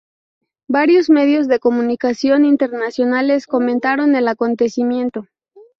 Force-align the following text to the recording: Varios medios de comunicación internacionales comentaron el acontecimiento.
Varios 0.67 1.11
medios 1.11 1.47
de 1.47 1.59
comunicación 1.59 2.43
internacionales 2.43 3.45
comentaron 3.45 4.15
el 4.15 4.29
acontecimiento. 4.29 5.27